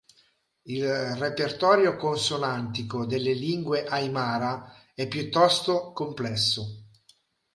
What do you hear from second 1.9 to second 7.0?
consonantico delle lingue aymara è piuttosto complesso.